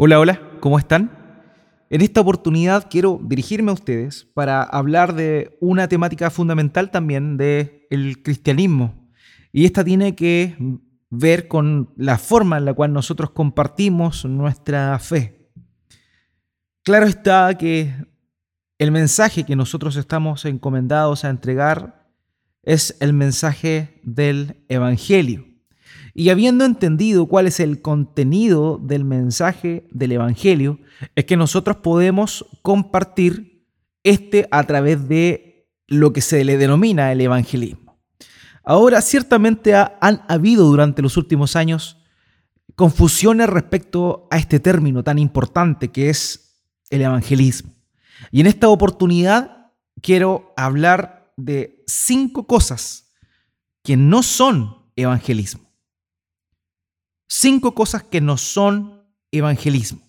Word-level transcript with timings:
Hola, 0.00 0.20
hola, 0.20 0.40
¿cómo 0.60 0.78
están? 0.78 1.10
En 1.90 2.02
esta 2.02 2.20
oportunidad 2.20 2.86
quiero 2.88 3.20
dirigirme 3.20 3.72
a 3.72 3.74
ustedes 3.74 4.28
para 4.32 4.62
hablar 4.62 5.16
de 5.16 5.58
una 5.60 5.88
temática 5.88 6.30
fundamental 6.30 6.92
también 6.92 7.36
del 7.36 8.22
cristianismo. 8.22 9.10
Y 9.50 9.64
esta 9.64 9.82
tiene 9.82 10.14
que 10.14 10.56
ver 11.10 11.48
con 11.48 11.92
la 11.96 12.16
forma 12.16 12.58
en 12.58 12.66
la 12.66 12.74
cual 12.74 12.92
nosotros 12.92 13.32
compartimos 13.32 14.24
nuestra 14.24 14.96
fe. 15.00 15.50
Claro 16.84 17.06
está 17.06 17.58
que 17.58 17.92
el 18.78 18.92
mensaje 18.92 19.42
que 19.42 19.56
nosotros 19.56 19.96
estamos 19.96 20.44
encomendados 20.44 21.24
a 21.24 21.30
entregar 21.30 22.08
es 22.62 22.96
el 23.00 23.14
mensaje 23.14 24.00
del 24.04 24.64
Evangelio. 24.68 25.47
Y 26.18 26.30
habiendo 26.30 26.64
entendido 26.64 27.26
cuál 27.26 27.46
es 27.46 27.60
el 27.60 27.80
contenido 27.80 28.80
del 28.82 29.04
mensaje 29.04 29.86
del 29.92 30.10
Evangelio, 30.10 30.80
es 31.14 31.26
que 31.26 31.36
nosotros 31.36 31.76
podemos 31.76 32.44
compartir 32.62 33.64
este 34.02 34.48
a 34.50 34.64
través 34.64 35.08
de 35.08 35.70
lo 35.86 36.12
que 36.12 36.20
se 36.20 36.42
le 36.42 36.58
denomina 36.58 37.12
el 37.12 37.20
evangelismo. 37.20 38.00
Ahora, 38.64 39.00
ciertamente 39.00 39.76
han 39.76 40.24
habido 40.26 40.64
durante 40.64 41.02
los 41.02 41.16
últimos 41.16 41.54
años 41.54 41.98
confusiones 42.74 43.48
respecto 43.48 44.26
a 44.32 44.38
este 44.38 44.58
término 44.58 45.04
tan 45.04 45.20
importante 45.20 45.92
que 45.92 46.10
es 46.10 46.58
el 46.90 47.02
evangelismo. 47.02 47.76
Y 48.32 48.40
en 48.40 48.48
esta 48.48 48.68
oportunidad 48.70 49.70
quiero 50.02 50.52
hablar 50.56 51.32
de 51.36 51.84
cinco 51.86 52.48
cosas 52.48 53.12
que 53.84 53.96
no 53.96 54.24
son 54.24 54.90
evangelismo 54.96 55.67
cinco 57.28 57.74
cosas 57.74 58.02
que 58.02 58.20
no 58.20 58.36
son 58.36 59.04
evangelismo 59.30 60.00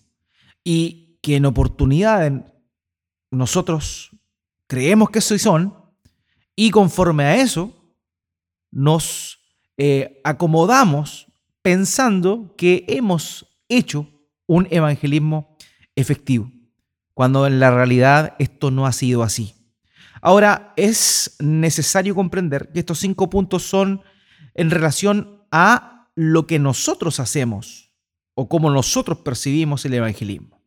y 0.64 1.18
que 1.22 1.36
en 1.36 1.46
oportunidad 1.46 2.52
nosotros 3.30 4.10
creemos 4.66 5.10
que 5.10 5.20
sí 5.20 5.38
son 5.38 5.74
y 6.56 6.70
conforme 6.70 7.24
a 7.24 7.36
eso 7.36 7.72
nos 8.70 9.38
eh, 9.76 10.20
acomodamos 10.24 11.26
pensando 11.62 12.54
que 12.56 12.84
hemos 12.88 13.46
hecho 13.68 14.08
un 14.46 14.66
evangelismo 14.70 15.56
efectivo, 15.94 16.50
cuando 17.14 17.46
en 17.46 17.60
la 17.60 17.70
realidad 17.70 18.34
esto 18.38 18.70
no 18.70 18.86
ha 18.86 18.92
sido 18.92 19.22
así. 19.22 19.54
Ahora, 20.22 20.72
es 20.76 21.36
necesario 21.38 22.14
comprender 22.14 22.70
que 22.72 22.80
estos 22.80 22.98
cinco 22.98 23.30
puntos 23.30 23.62
son 23.62 24.02
en 24.54 24.70
relación 24.70 25.44
a 25.50 25.99
lo 26.14 26.46
que 26.46 26.58
nosotros 26.58 27.20
hacemos 27.20 27.90
o 28.34 28.48
cómo 28.48 28.70
nosotros 28.70 29.18
percibimos 29.18 29.84
el 29.84 29.94
evangelismo. 29.94 30.62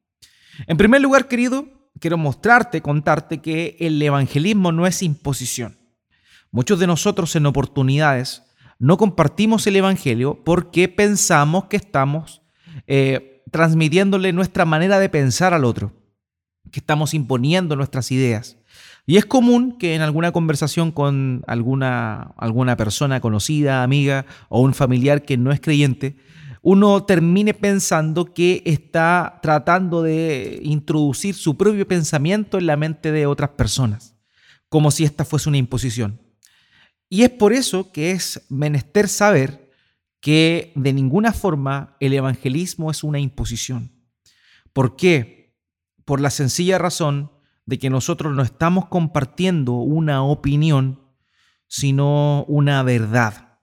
En 0.67 0.77
primer 0.77 1.01
lugar, 1.01 1.27
querido, 1.27 1.67
quiero 1.99 2.17
mostrarte, 2.17 2.81
contarte 2.81 3.41
que 3.41 3.77
el 3.79 4.01
evangelismo 4.01 4.71
no 4.71 4.85
es 4.85 5.01
imposición. 5.01 5.77
Muchos 6.51 6.79
de 6.79 6.87
nosotros 6.87 7.35
en 7.35 7.45
oportunidades 7.45 8.43
no 8.79 8.97
compartimos 8.97 9.65
el 9.67 9.75
evangelio 9.75 10.43
porque 10.43 10.87
pensamos 10.87 11.65
que 11.65 11.77
estamos 11.77 12.41
eh, 12.85 13.43
transmitiéndole 13.51 14.33
nuestra 14.33 14.65
manera 14.65 14.99
de 14.99 15.09
pensar 15.09 15.53
al 15.53 15.65
otro, 15.65 15.93
que 16.71 16.79
estamos 16.79 17.13
imponiendo 17.13 17.75
nuestras 17.75 18.11
ideas. 18.11 18.57
Y 19.05 19.17
es 19.17 19.25
común 19.25 19.77
que 19.77 19.95
en 19.95 20.01
alguna 20.01 20.31
conversación 20.31 20.91
con 20.91 21.43
alguna, 21.47 22.33
alguna 22.37 22.77
persona 22.77 23.19
conocida, 23.19 23.83
amiga 23.83 24.25
o 24.47 24.61
un 24.61 24.73
familiar 24.73 25.23
que 25.23 25.37
no 25.37 25.51
es 25.51 25.59
creyente, 25.59 26.15
uno 26.61 27.03
termine 27.03 27.53
pensando 27.53 28.33
que 28.33 28.63
está 28.65 29.39
tratando 29.41 30.01
de 30.01 30.61
introducir 30.63 31.35
su 31.35 31.57
propio 31.57 31.85
pensamiento 31.85 32.57
en 32.57 32.67
la 32.67 32.77
mente 32.77 33.11
de 33.11 33.25
otras 33.25 33.49
personas, 33.49 34.15
como 34.69 34.89
si 34.89 35.03
esta 35.03 35.25
fuese 35.25 35.49
una 35.49 35.57
imposición. 35.57 36.21
Y 37.09 37.23
es 37.23 37.29
por 37.29 37.51
eso 37.51 37.91
que 37.91 38.11
es 38.11 38.45
menester 38.49 39.09
saber 39.09 39.69
que 40.21 40.71
de 40.75 40.93
ninguna 40.93 41.33
forma 41.33 41.97
el 41.99 42.13
evangelismo 42.13 42.89
es 42.89 43.03
una 43.03 43.19
imposición. 43.19 43.91
¿Por 44.71 44.95
qué? 44.95 45.53
Por 46.05 46.21
la 46.21 46.29
sencilla 46.29 46.77
razón 46.77 47.32
de 47.65 47.79
que 47.79 47.89
nosotros 47.89 48.35
no 48.35 48.43
estamos 48.43 48.87
compartiendo 48.87 49.73
una 49.73 50.23
opinión, 50.23 51.01
sino 51.67 52.45
una 52.47 52.83
verdad. 52.83 53.59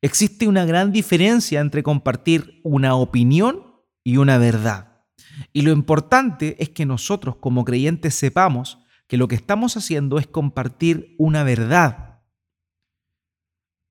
Existe 0.00 0.46
una 0.46 0.64
gran 0.64 0.92
diferencia 0.92 1.60
entre 1.60 1.82
compartir 1.82 2.60
una 2.64 2.94
opinión 2.94 3.62
y 4.04 4.16
una 4.16 4.38
verdad. 4.38 5.04
Y 5.52 5.62
lo 5.62 5.72
importante 5.72 6.56
es 6.58 6.70
que 6.70 6.86
nosotros 6.86 7.36
como 7.36 7.64
creyentes 7.64 8.14
sepamos 8.14 8.78
que 9.06 9.16
lo 9.16 9.28
que 9.28 9.34
estamos 9.34 9.76
haciendo 9.76 10.18
es 10.18 10.26
compartir 10.26 11.14
una 11.18 11.42
verdad. 11.42 12.20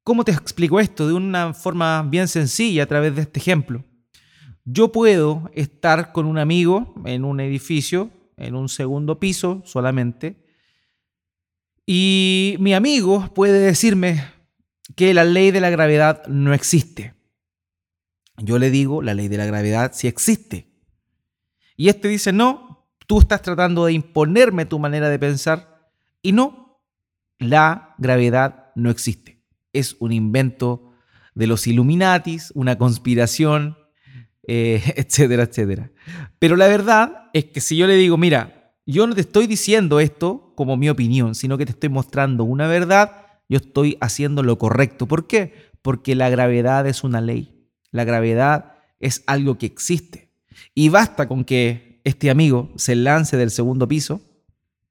¿Cómo 0.03 0.23
te 0.23 0.31
explico 0.31 0.79
esto? 0.79 1.07
De 1.07 1.13
una 1.13 1.53
forma 1.53 2.01
bien 2.03 2.27
sencilla 2.27 2.83
a 2.83 2.87
través 2.87 3.15
de 3.15 3.23
este 3.23 3.39
ejemplo. 3.39 3.83
Yo 4.63 4.91
puedo 4.91 5.49
estar 5.53 6.13
con 6.13 6.25
un 6.25 6.37
amigo 6.37 6.93
en 7.05 7.25
un 7.25 7.39
edificio 7.39 8.11
en 8.37 8.55
un 8.55 8.69
segundo 8.69 9.19
piso 9.19 9.61
solamente. 9.65 10.45
Y 11.85 12.55
mi 12.59 12.73
amigo 12.73 13.33
puede 13.33 13.59
decirme 13.59 14.23
que 14.95 15.13
la 15.13 15.23
ley 15.23 15.51
de 15.51 15.61
la 15.61 15.69
gravedad 15.69 16.25
no 16.27 16.53
existe. 16.53 17.13
Yo 18.37 18.59
le 18.59 18.69
digo, 18.69 19.01
la 19.01 19.13
ley 19.13 19.27
de 19.27 19.37
la 19.37 19.45
gravedad 19.45 19.91
sí 19.93 20.07
existe. 20.07 20.71
Y 21.75 21.89
este 21.89 22.07
dice, 22.07 22.31
no, 22.31 22.87
tú 23.07 23.19
estás 23.19 23.41
tratando 23.41 23.85
de 23.85 23.93
imponerme 23.93 24.65
tu 24.65 24.79
manera 24.79 25.09
de 25.09 25.19
pensar. 25.19 25.91
Y 26.21 26.31
no, 26.31 26.81
la 27.39 27.95
gravedad 27.97 28.71
no 28.75 28.89
existe. 28.89 29.43
Es 29.73 29.95
un 29.99 30.11
invento 30.11 30.91
de 31.33 31.47
los 31.47 31.67
Illuminatis, 31.67 32.51
una 32.55 32.77
conspiración, 32.77 33.77
eh, 34.47 34.81
etcétera, 34.95 35.43
etcétera. 35.43 35.91
Pero 36.39 36.55
la 36.55 36.67
verdad 36.67 37.29
es 37.33 37.45
que 37.45 37.61
si 37.61 37.77
yo 37.77 37.85
le 37.85 37.95
digo, 37.95 38.17
mira, 38.17 38.73
yo 38.85 39.05
no 39.05 39.13
te 39.13 39.21
estoy 39.21 39.47
diciendo 39.47 39.99
esto 39.99 40.53
como 40.55 40.77
mi 40.77 40.89
opinión, 40.89 41.35
sino 41.35 41.57
que 41.57 41.65
te 41.65 41.73
estoy 41.73 41.89
mostrando 41.89 42.45
una 42.45 42.67
verdad, 42.67 43.27
yo 43.49 43.57
estoy 43.57 43.97
haciendo 44.01 44.43
lo 44.43 44.57
correcto. 44.57 45.05
¿Por 45.05 45.27
qué? 45.27 45.53
Porque 45.81 46.15
la 46.15 46.29
gravedad 46.29 46.87
es 46.87 47.03
una 47.03 47.21
ley. 47.21 47.69
La 47.91 48.05
gravedad 48.05 48.73
es 48.99 49.23
algo 49.27 49.57
que 49.57 49.65
existe. 49.65 50.31
Y 50.73 50.89
basta 50.89 51.27
con 51.27 51.43
que 51.43 52.01
este 52.03 52.29
amigo 52.29 52.71
se 52.77 52.95
lance 52.95 53.37
del 53.37 53.51
segundo 53.51 53.87
piso 53.87 54.21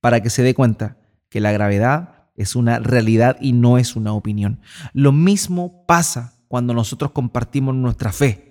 para 0.01 0.21
que 0.21 0.31
se 0.31 0.43
dé 0.43 0.55
cuenta 0.55 0.99
que 1.29 1.41
la 1.41 1.53
gravedad 1.53 2.29
es 2.37 2.55
una 2.55 2.79
realidad 2.79 3.39
y 3.41 3.53
no 3.53 3.79
es 3.79 3.97
una 3.97 4.13
opinión. 4.13 4.61
Lo 4.93 5.13
mismo 5.13 5.85
pasa 5.87 6.35
cuando 6.49 6.75
nosotros 6.75 7.11
compartimos 7.13 7.75
nuestra 7.75 8.13
fe. 8.13 8.46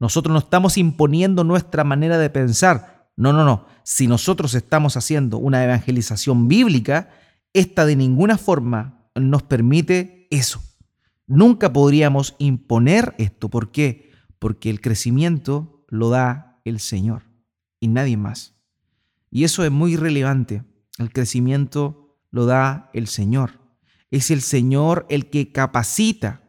Nosotros 0.00 0.32
no 0.32 0.38
estamos 0.38 0.78
imponiendo 0.78 1.44
nuestra 1.44 1.84
manera 1.84 2.18
de 2.18 2.30
pensar. 2.30 3.10
No, 3.16 3.32
no, 3.32 3.44
no. 3.44 3.66
Si 3.84 4.06
nosotros 4.06 4.54
estamos 4.54 4.96
haciendo 4.96 5.36
una 5.36 5.62
evangelización 5.62 6.48
bíblica, 6.48 7.10
esta 7.52 7.84
de 7.84 7.96
ninguna 7.96 8.38
forma 8.38 9.10
nos 9.14 9.42
permite 9.42 10.26
eso. 10.30 10.62
Nunca 11.26 11.72
podríamos 11.72 12.34
imponer 12.38 13.14
esto. 13.18 13.50
¿Por 13.50 13.70
qué? 13.70 14.10
Porque 14.38 14.70
el 14.70 14.80
crecimiento 14.80 15.84
lo 15.88 16.08
da 16.08 16.60
el 16.64 16.80
Señor 16.80 17.24
y 17.78 17.88
nadie 17.88 18.16
más. 18.16 18.54
Y 19.30 19.44
eso 19.44 19.64
es 19.64 19.70
muy 19.70 19.96
relevante. 19.96 20.64
El 20.98 21.12
crecimiento 21.12 22.18
lo 22.30 22.46
da 22.46 22.90
el 22.94 23.06
Señor. 23.06 23.60
Es 24.10 24.30
el 24.30 24.40
Señor 24.40 25.06
el 25.08 25.28
que 25.30 25.52
capacita 25.52 26.42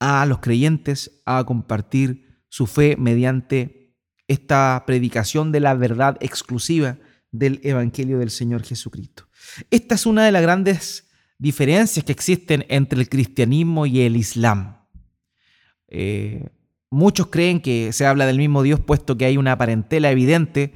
a 0.00 0.26
los 0.26 0.40
creyentes 0.40 1.22
a 1.26 1.44
compartir 1.44 2.42
su 2.48 2.66
fe 2.66 2.96
mediante 2.98 3.94
esta 4.26 4.82
predicación 4.86 5.52
de 5.52 5.60
la 5.60 5.74
verdad 5.74 6.16
exclusiva 6.20 6.98
del 7.30 7.60
Evangelio 7.62 8.18
del 8.18 8.30
Señor 8.30 8.64
Jesucristo. 8.64 9.28
Esta 9.70 9.94
es 9.94 10.06
una 10.06 10.24
de 10.24 10.32
las 10.32 10.42
grandes 10.42 11.08
diferencias 11.38 12.04
que 12.04 12.12
existen 12.12 12.64
entre 12.68 13.00
el 13.00 13.08
cristianismo 13.08 13.86
y 13.86 14.00
el 14.00 14.16
Islam. 14.16 14.78
Eh, 15.88 16.48
muchos 16.90 17.28
creen 17.28 17.60
que 17.60 17.92
se 17.92 18.06
habla 18.06 18.26
del 18.26 18.38
mismo 18.38 18.62
Dios 18.62 18.80
puesto 18.80 19.16
que 19.16 19.24
hay 19.24 19.36
una 19.36 19.56
parentela 19.58 20.10
evidente, 20.10 20.74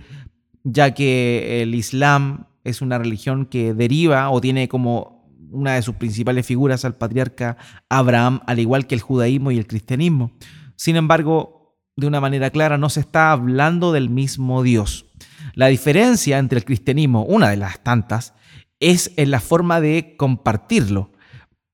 ya 0.62 0.94
que 0.94 1.62
el 1.62 1.75
Islam 1.75 2.47
es 2.65 2.82
una 2.82 2.99
religión 2.99 3.47
que 3.47 3.75
deriva 3.75 4.31
o 4.31 4.41
tiene 4.41 4.69
como 4.69 5.13
una 5.55 5.75
de 5.75 5.83
sus 5.83 5.95
principales 5.95 6.45
figuras 6.47 6.85
al 6.85 6.97
patriarca 6.97 7.56
Abraham, 7.89 8.41
al 8.47 8.59
igual 8.59 8.87
que 8.87 8.95
el 8.95 9.01
judaísmo 9.01 9.51
y 9.51 9.59
el 9.59 9.67
cristianismo. 9.67 10.33
Sin 10.77 10.97
embargo, 10.97 11.79
de 11.97 12.06
una 12.06 12.21
manera 12.21 12.51
clara, 12.51 12.77
no 12.77 12.91
se 12.91 13.01
está 13.01 13.31
hablando 13.31 13.93
del 13.93 14.11
mismo 14.11 14.62
Dios. 14.62 15.06
La 15.55 15.69
diferencia 15.69 16.39
entre 16.39 16.59
el 16.59 16.65
cristianismo, 16.65 17.25
una 17.25 17.51
de 17.51 17.56
las 17.56 17.83
tantas, 17.83 18.35
es 18.81 19.12
en 19.17 19.31
la 19.31 19.41
forma 19.41 19.81
de 19.81 20.17
compartirlo. 20.17 21.12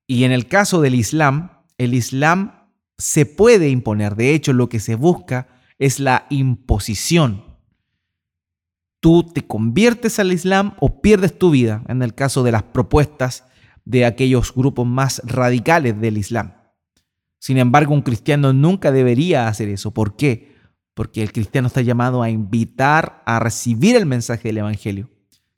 Y 0.07 0.23
en 0.23 0.31
el 0.31 0.47
caso 0.47 0.81
del 0.81 0.95
Islam, 0.95 1.63
el 1.77 1.93
Islam 1.93 2.69
se 2.97 3.25
puede 3.25 3.69
imponer. 3.69 4.15
De 4.15 4.35
hecho, 4.35 4.53
lo 4.53 4.69
que 4.69 4.79
se 4.79 4.95
busca 4.95 5.47
es 5.79 5.99
la 5.99 6.27
imposición. 6.29 7.43
Tú 8.99 9.23
te 9.23 9.41
conviertes 9.41 10.19
al 10.19 10.31
Islam 10.31 10.75
o 10.79 11.01
pierdes 11.01 11.37
tu 11.39 11.49
vida, 11.49 11.81
en 11.87 12.03
el 12.03 12.13
caso 12.13 12.43
de 12.43 12.51
las 12.51 12.61
propuestas 12.61 13.45
de 13.85 14.05
aquellos 14.05 14.53
grupos 14.53 14.85
más 14.85 15.21
radicales 15.25 15.99
del 15.99 16.17
Islam. 16.17 16.53
Sin 17.39 17.57
embargo, 17.57 17.93
un 17.93 18.03
cristiano 18.03 18.53
nunca 18.53 18.91
debería 18.91 19.47
hacer 19.47 19.69
eso. 19.69 19.91
¿Por 19.91 20.15
qué? 20.15 20.55
Porque 20.93 21.23
el 21.23 21.31
cristiano 21.31 21.67
está 21.67 21.81
llamado 21.81 22.21
a 22.21 22.29
invitar 22.29 23.23
a 23.25 23.39
recibir 23.39 23.95
el 23.95 24.05
mensaje 24.05 24.49
del 24.49 24.59
Evangelio, 24.59 25.09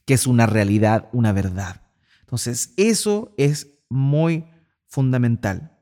que 0.05 0.13
es 0.13 0.25
una 0.25 0.45
realidad, 0.45 1.09
una 1.11 1.33
verdad. 1.33 1.81
Entonces, 2.21 2.73
eso 2.77 3.33
es 3.37 3.79
muy 3.89 4.45
fundamental. 4.87 5.77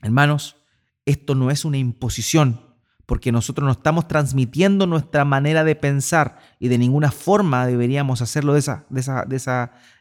Hermanos, 0.00 0.56
esto 1.04 1.34
no 1.34 1.50
es 1.50 1.64
una 1.64 1.78
imposición, 1.78 2.67
porque 3.08 3.32
nosotros 3.32 3.64
no 3.64 3.72
estamos 3.72 4.06
transmitiendo 4.06 4.86
nuestra 4.86 5.24
manera 5.24 5.64
de 5.64 5.74
pensar 5.74 6.40
y 6.58 6.68
de 6.68 6.76
ninguna 6.76 7.10
forma 7.10 7.66
deberíamos 7.66 8.20
hacerlo 8.20 8.54
eh, 8.54 8.68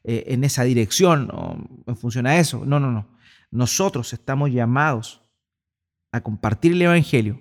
en 0.03 0.43
esa 0.43 0.63
dirección 0.65 1.29
o 1.31 1.55
en 1.87 1.95
función 1.95 2.27
a 2.27 2.37
eso. 2.37 2.65
No, 2.65 2.81
no, 2.81 2.91
no. 2.91 3.07
Nosotros 3.49 4.11
estamos 4.11 4.51
llamados 4.51 5.21
a 6.11 6.19
compartir 6.19 6.73
el 6.73 6.81
Evangelio 6.81 7.39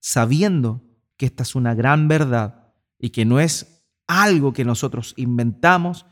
sabiendo 0.00 0.82
que 1.16 1.26
esta 1.26 1.44
es 1.44 1.54
una 1.54 1.72
gran 1.76 2.08
verdad 2.08 2.72
y 2.98 3.10
que 3.10 3.24
no 3.24 3.38
es 3.38 3.86
algo 4.08 4.52
que 4.52 4.64
nosotros 4.64 5.14
inventamos, 5.16 6.06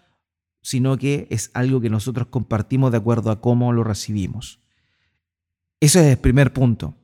sino 0.63 0.97
que 0.99 1.27
es 1.31 1.51
algo 1.55 1.81
que 1.81 1.91
nosotros 1.91 2.29
compartimos 2.29 2.93
de 2.93 2.99
acuerdo 2.99 3.33
a 3.33 3.41
cómo 3.41 3.73
lo 3.73 3.83
recibimos. 3.83 4.61
Ese 5.81 5.99
es 5.99 6.07
el 6.13 6.19
primer 6.19 6.53
punto. 6.53 6.97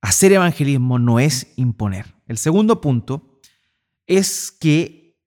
Hacer 0.00 0.32
evangelismo 0.32 0.98
no 0.98 1.18
es 1.18 1.52
imponer. 1.56 2.14
El 2.26 2.38
segundo 2.38 2.80
punto 2.80 3.40
es 4.06 4.50
que 4.50 5.18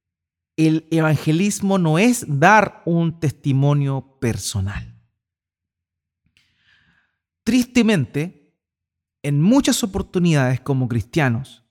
el 0.56 0.88
evangelismo 0.92 1.78
no 1.78 2.00
es 2.00 2.26
dar 2.28 2.82
un 2.86 3.20
testimonio 3.20 4.18
personal. 4.20 4.96
Tristemente, 7.44 8.56
en 9.24 9.42
muchas 9.42 9.84
oportunidades 9.84 10.62
como 10.62 10.88
cristianos, 10.88 11.62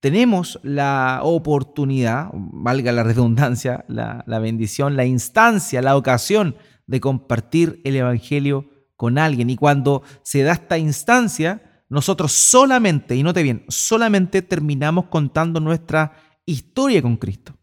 tenemos 0.00 0.60
la 0.62 1.20
oportunidad, 1.22 2.28
valga 2.34 2.92
la 2.92 3.04
redundancia, 3.04 3.86
la, 3.88 4.22
bendición, 4.38 4.96
la 4.96 5.06
instancia, 5.06 5.80
la 5.80 5.96
ocasión 5.96 6.56
de 6.86 7.00
compartir 7.00 7.80
el 7.84 7.96
Evangelio 7.96 8.68
con 8.96 9.16
alguien. 9.16 9.48
Y 9.48 9.56
cuando 9.56 10.02
se 10.22 10.42
da 10.42 10.52
esta 10.52 10.76
instancia, 10.76 11.73
nosotros 11.94 12.32
solamente, 12.32 13.16
y 13.16 13.22
note 13.22 13.42
bien, 13.42 13.64
solamente 13.68 14.42
terminamos 14.42 15.06
contando 15.06 15.60
nuestra 15.60 16.12
historia 16.44 17.00
con 17.00 17.16
Cristo. 17.16 17.56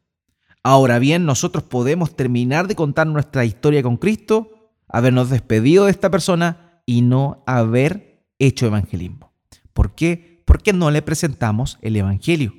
Ahora 0.63 0.99
bien, 0.99 1.25
nosotros 1.25 1.63
podemos 1.63 2.15
terminar 2.15 2.67
de 2.67 2.75
contar 2.75 3.07
nuestra 3.07 3.45
historia 3.45 3.83
con 3.83 3.97
Cristo, 3.97 4.71
habernos 4.87 5.29
despedido 5.29 5.85
de 5.85 5.91
esta 5.91 6.09
persona 6.09 6.81
y 6.85 7.01
no 7.01 7.43
haber 7.45 8.25
hecho 8.39 8.65
evangelismo. 8.65 9.33
¿Por 9.73 9.95
qué? 9.95 10.43
Porque 10.45 10.71
no 10.71 10.91
le 10.91 11.01
presentamos 11.01 11.77
el 11.81 11.95
Evangelio. 11.95 12.53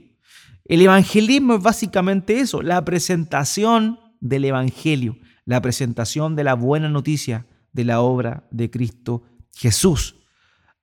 El 0.64 0.82
evangelismo 0.82 1.54
es 1.54 1.62
básicamente 1.62 2.38
eso, 2.38 2.62
la 2.62 2.84
presentación 2.84 3.98
del 4.20 4.44
Evangelio, 4.44 5.16
la 5.44 5.60
presentación 5.60 6.36
de 6.36 6.44
la 6.44 6.54
buena 6.54 6.88
noticia 6.88 7.46
de 7.72 7.84
la 7.84 8.00
obra 8.00 8.46
de 8.50 8.70
Cristo 8.70 9.22
Jesús. 9.54 10.16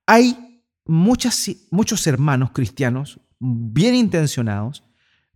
Hay 0.06 0.49
muchos 0.90 2.08
hermanos 2.08 2.52
cristianos 2.52 3.20
bien 3.40 3.96
intencionados 3.96 4.84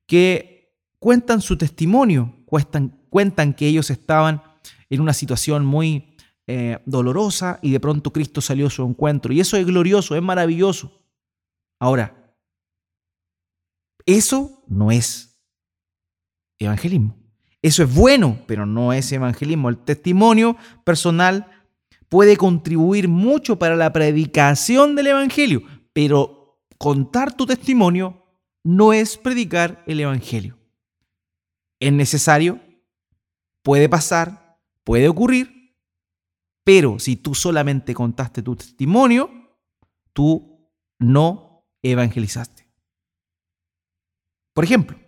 que 0.06 0.76
cuentan 1.00 1.42
su 1.42 1.58
testimonio, 1.58 2.36
cuentan, 2.46 2.90
cuentan 3.10 3.54
que 3.54 3.68
ellos 3.68 3.90
estaban 3.90 4.42
en 4.90 5.02
una 5.02 5.14
situación 5.14 5.66
muy 5.66 6.16
eh, 6.48 6.80
dolorosa 6.86 7.60
y 7.62 7.72
de 7.72 7.80
pronto 7.80 8.12
Cristo 8.12 8.42
salió 8.42 8.68
a 8.68 8.70
su 8.70 8.84
encuentro. 8.84 9.34
Y 9.34 9.40
eso 9.40 9.58
es 9.58 9.66
glorioso, 9.66 10.16
es 10.16 10.22
maravilloso. 10.22 11.04
Ahora, 11.80 12.36
eso 14.06 14.64
no 14.68 14.92
es 14.92 15.40
evangelismo. 16.60 17.16
Eso 17.62 17.84
es 17.84 17.94
bueno, 17.94 18.40
pero 18.46 18.66
no 18.66 18.92
es 18.92 19.12
evangelismo. 19.12 19.70
El 19.70 19.78
testimonio 19.78 20.58
personal 20.84 21.63
puede 22.14 22.38
contribuir 22.38 23.08
mucho 23.08 23.58
para 23.58 23.76
la 23.76 23.92
predicación 23.92 24.96
del 24.96 25.08
evangelio, 25.08 25.64
pero 25.94 26.62
contar 26.78 27.36
tu 27.36 27.48
testimonio 27.48 28.24
no 28.64 28.94
es 28.94 29.18
predicar 29.18 29.84
el 29.88 30.00
evangelio. 30.00 30.56
Es 31.80 31.92
necesario, 31.92 32.62
puede 33.64 33.90
pasar, 33.90 34.60
puede 34.84 35.10
ocurrir, 35.10 35.76
pero 36.64 37.00
si 37.00 37.16
tú 37.16 37.34
solamente 37.34 37.96
contaste 37.96 38.44
tu 38.44 38.56
testimonio, 38.56 39.32
tú 40.14 40.70
no 41.00 41.66
evangelizaste. 41.82 42.70
Por 44.54 44.66
ejemplo, 44.66 45.00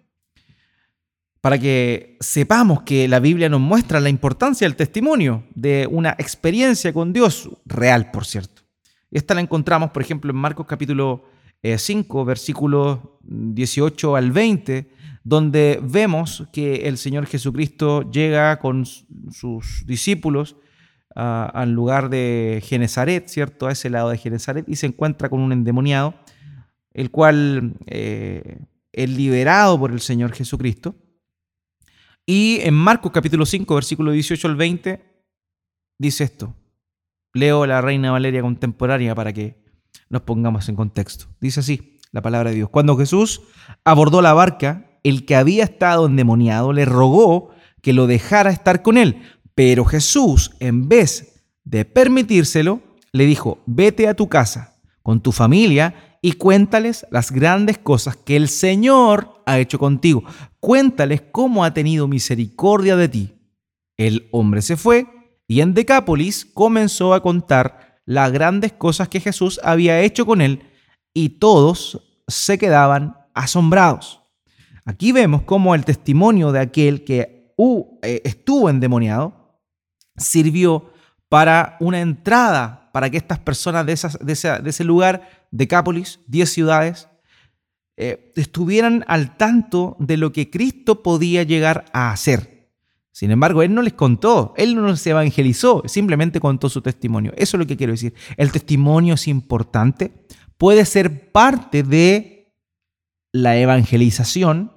para 1.46 1.60
que 1.60 2.18
sepamos 2.22 2.82
que 2.82 3.08
la 3.08 3.20
Biblia 3.20 3.50
nos 3.50 3.62
muestra 3.62 4.00
la 4.00 4.10
importancia 4.10 4.66
del 4.66 4.76
testimonio 4.76 5.44
de 5.54 5.88
una 5.92 6.16
experiencia 6.18 6.92
con 6.92 7.14
Dios, 7.14 7.48
real 7.68 8.10
por 8.10 8.26
cierto. 8.26 8.64
Esta 9.12 9.36
la 9.36 9.42
encontramos, 9.42 9.92
por 9.92 10.02
ejemplo, 10.02 10.32
en 10.32 10.38
Marcos 10.38 10.66
capítulo 10.66 11.26
5, 11.62 12.22
eh, 12.22 12.26
versículos 12.26 13.00
18 13.22 14.16
al 14.16 14.32
20, 14.32 14.90
donde 15.24 15.80
vemos 15.84 16.48
que 16.52 16.88
el 16.88 16.98
Señor 16.98 17.28
Jesucristo 17.28 18.10
llega 18.10 18.58
con 18.58 18.88
sus 18.88 19.84
discípulos 19.86 20.56
al 21.14 21.72
lugar 21.74 22.10
de 22.10 22.64
Genezaret, 22.66 23.28
¿cierto? 23.28 23.68
A 23.68 23.74
ese 23.74 23.92
lado 23.92 24.10
de 24.10 24.18
Genezaret 24.18 24.68
y 24.68 24.78
se 24.78 24.88
encuentra 24.88 25.30
con 25.30 25.42
un 25.42 25.52
endemoniado, 25.52 26.16
el 26.92 27.12
cual 27.12 27.76
eh, 27.86 28.62
es 28.92 29.10
liberado 29.12 29.80
por 29.80 29.92
el 29.92 30.00
Señor 30.00 30.34
Jesucristo. 30.34 30.96
Y 32.26 32.60
en 32.62 32.74
Marcos 32.74 33.12
capítulo 33.12 33.46
5, 33.46 33.76
versículo 33.76 34.12
18 34.12 34.48
al 34.48 34.56
20, 34.56 35.00
dice 36.00 36.24
esto. 36.24 36.56
Leo 37.34 37.66
la 37.68 37.82
Reina 37.82 38.12
Valeria 38.12 38.42
contemporánea 38.42 39.14
para 39.14 39.32
que 39.32 39.64
nos 40.10 40.24
pongamos 40.24 40.68
en 40.68 40.76
contexto. 40.76 41.26
Dice 41.40 41.60
así 41.60 42.00
la 42.12 42.24
palabra 42.24 42.50
de 42.50 42.56
Dios. 42.56 42.70
Cuando 42.70 42.98
Jesús 42.98 43.42
abordó 43.84 44.22
la 44.22 44.34
barca, 44.34 45.00
el 45.04 45.26
que 45.26 45.36
había 45.36 45.66
estado 45.66 46.08
endemoniado 46.08 46.74
le 46.74 46.86
rogó 46.86 47.52
que 47.82 47.94
lo 47.94 48.08
dejara 48.08 48.50
estar 48.50 48.82
con 48.82 48.98
él, 48.98 49.22
pero 49.54 49.86
Jesús, 49.86 50.52
en 50.60 50.90
vez 50.90 51.44
de 51.64 51.86
permitírselo, 51.86 52.82
le 53.12 53.26
dijo, 53.26 53.60
vete 53.68 54.08
a 54.08 54.16
tu 54.16 54.30
casa 54.30 54.80
con 55.04 55.22
tu 55.22 55.32
familia 55.32 56.15
y 56.26 56.32
cuéntales 56.32 57.06
las 57.12 57.32
grandes 57.32 57.78
cosas 57.78 58.18
que 58.18 58.36
el 58.36 58.50
Señor 58.50 59.44
ha 59.46 59.60
hecho 59.60 59.78
contigo. 59.78 60.24
Cuéntales 60.60 61.22
cómo 61.32 61.64
ha 61.64 61.72
tenido 61.72 62.08
misericordia 62.08 62.96
de 62.96 63.10
ti. 63.10 63.34
El 63.96 64.28
hombre 64.32 64.64
se 64.64 64.76
fue 64.76 65.06
y 65.48 65.62
en 65.62 65.76
Decápolis 65.76 66.44
comenzó 66.44 67.14
a 67.14 67.22
contar 67.22 68.00
las 68.06 68.32
grandes 68.32 68.74
cosas 68.74 69.08
que 69.08 69.20
Jesús 69.20 69.60
había 69.64 70.02
hecho 70.02 70.26
con 70.26 70.42
él 70.42 70.64
y 71.14 71.30
todos 71.38 72.02
se 72.28 72.58
quedaban 72.58 73.16
asombrados. 73.36 74.20
Aquí 74.84 75.12
vemos 75.12 75.44
cómo 75.44 75.76
el 75.76 75.86
testimonio 75.86 76.52
de 76.52 76.60
aquel 76.60 77.04
que 77.04 77.54
uh, 77.56 78.00
eh, 78.02 78.22
estuvo 78.24 78.72
endemoniado 78.72 79.60
sirvió 80.18 80.92
para 81.30 81.78
una 81.80 82.02
entrada 82.02 82.86
para 82.96 83.10
que 83.10 83.18
estas 83.18 83.40
personas 83.40 83.86
de, 83.86 83.94
de, 84.22 84.70
ese, 84.70 84.84
lugar, 84.86 85.45
Decápolis, 85.58 86.20
10 86.28 86.50
ciudades, 86.50 87.08
eh, 87.98 88.32
estuvieran 88.36 89.06
al 89.08 89.38
tanto 89.38 89.96
de 90.00 90.18
lo 90.18 90.32
que 90.32 90.50
Cristo 90.50 91.02
podía 91.02 91.44
llegar 91.44 91.86
a 91.94 92.12
hacer. 92.12 92.70
Sin 93.12 93.32
embargo, 93.32 93.64
Él 93.64 93.74
no 93.74 93.82
les 93.82 93.94
contó, 93.94 94.54
Él 94.58 94.76
no 94.76 94.88
les 94.88 95.08
evangelizó, 95.08 95.84
simplemente 95.86 96.42
contó 96.42 96.68
su 96.68 96.82
testimonio. 96.82 97.32
Eso 97.38 97.56
es 97.56 97.60
lo 97.60 97.68
que 97.68 97.78
quiero 97.78 97.94
decir. 97.94 98.14
El 98.36 98.52
testimonio 98.52 99.14
es 99.14 99.30
importante, 99.30 100.12
puede 100.58 100.84
ser 100.84 101.32
parte 101.32 101.84
de 101.84 102.54
la 103.32 103.58
evangelización, 103.58 104.74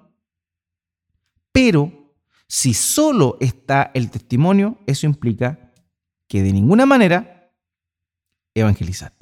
pero 1.51 2.15
si 2.47 2.73
solo 2.75 3.37
está 3.41 3.91
el 3.95 4.11
testimonio, 4.11 4.79
eso 4.87 5.07
implica 5.07 5.73
que 6.29 6.45
de 6.45 6.53
ninguna 6.53 6.87
manera 6.87 7.53
evangelizaste, 8.55 9.18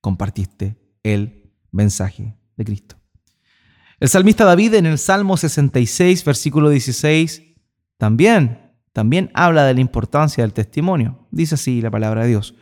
compartiste 0.00 0.76
el 1.02 1.52
mensaje 1.70 2.36
de 2.56 2.64
Cristo. 2.64 2.96
El 3.98 4.08
salmista 4.08 4.44
David 4.44 4.74
en 4.74 4.86
el 4.86 4.98
Salmo 4.98 5.36
66, 5.36 6.24
versículo 6.24 6.70
16, 6.70 7.42
también, 7.98 8.72
también 8.92 9.30
habla 9.34 9.64
de 9.64 9.74
la 9.74 9.80
importancia 9.80 10.42
del 10.42 10.54
testimonio. 10.54 11.28
Dice 11.30 11.56
así 11.56 11.82
la 11.82 11.90
palabra 11.90 12.22
de 12.22 12.28
Dios. 12.28 12.54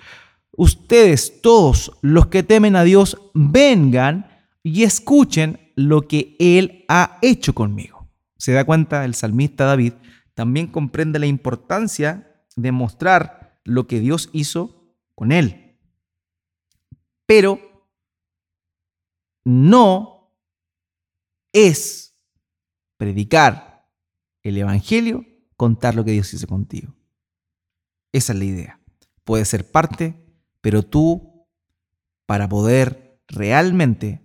Ustedes, 0.50 1.40
todos 1.40 1.92
los 2.02 2.26
que 2.26 2.42
temen 2.42 2.74
a 2.74 2.82
Dios, 2.82 3.16
vengan, 3.34 4.26
y 4.62 4.82
escuchen 4.82 5.72
lo 5.76 6.02
que 6.02 6.36
Él 6.38 6.84
ha 6.88 7.18
hecho 7.22 7.54
conmigo. 7.54 8.08
Se 8.36 8.52
da 8.52 8.64
cuenta 8.64 9.04
el 9.04 9.14
salmista 9.14 9.64
David, 9.64 9.94
también 10.34 10.66
comprende 10.66 11.18
la 11.18 11.26
importancia 11.26 12.42
de 12.56 12.72
mostrar 12.72 13.60
lo 13.64 13.86
que 13.86 14.00
Dios 14.00 14.28
hizo 14.32 14.94
con 15.14 15.32
Él. 15.32 15.67
Pero 17.28 17.60
no 19.44 20.32
es 21.52 22.16
predicar 22.96 23.86
el 24.42 24.56
Evangelio, 24.56 25.26
contar 25.54 25.94
lo 25.94 26.06
que 26.06 26.12
Dios 26.12 26.32
hizo 26.32 26.46
contigo. 26.46 26.94
Esa 28.12 28.32
es 28.32 28.38
la 28.38 28.44
idea. 28.46 28.80
Puede 29.24 29.44
ser 29.44 29.70
parte, 29.70 30.14
pero 30.62 30.82
tú, 30.82 31.46
para 32.24 32.48
poder 32.48 33.20
realmente 33.28 34.22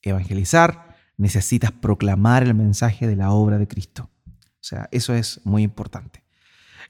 evangelizar, 0.00 0.96
necesitas 1.18 1.72
proclamar 1.72 2.42
el 2.42 2.54
mensaje 2.54 3.06
de 3.06 3.16
la 3.16 3.32
obra 3.32 3.58
de 3.58 3.68
Cristo. 3.68 4.08
O 4.26 4.62
sea, 4.62 4.88
eso 4.92 5.12
es 5.12 5.42
muy 5.44 5.62
importante. 5.62 6.24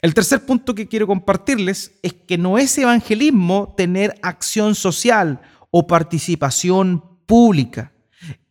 El 0.01 0.15
tercer 0.15 0.47
punto 0.47 0.77
que 0.77 0.87
quiero 0.87 1.09
compartirles 1.09 1.99
es 2.03 2.13
que 2.13 2.39
no 2.39 2.57
es 2.57 2.79
evangelismo 2.79 3.75
tener 3.77 4.15
acción 4.23 4.77
social 4.77 5.41
o 5.79 5.87
participación 5.87 7.05
pública. 7.27 7.93